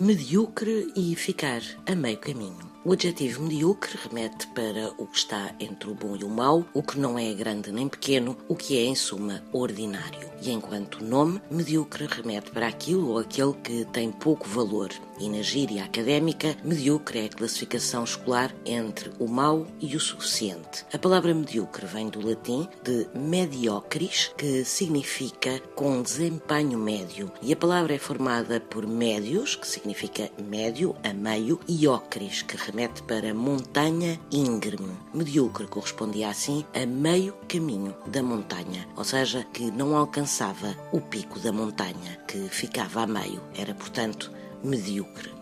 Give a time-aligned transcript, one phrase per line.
[0.00, 2.77] medíocre e ficar a meio caminho.
[2.84, 6.80] O adjetivo medíocre remete para o que está entre o bom e o mau, o
[6.80, 10.28] que não é grande nem pequeno, o que é, em suma, ordinário.
[10.40, 14.90] E enquanto nome, medíocre remete para aquilo ou aquele que tem pouco valor.
[15.18, 20.86] E na gíria académica, medíocre é a classificação escolar entre o mau e o suficiente.
[20.92, 27.32] A palavra medíocre vem do latim de mediocris, que significa com desempenho médio.
[27.42, 32.56] E a palavra é formada por médios, que significa médio, a meio, e ocris, que
[32.68, 34.92] remete para montanha íngreme.
[35.14, 41.38] Medíocre correspondia assim a meio caminho da montanha, ou seja, que não alcançava o pico
[41.40, 43.40] da montanha, que ficava a meio.
[43.56, 44.30] Era, portanto,
[44.62, 45.37] medíocre.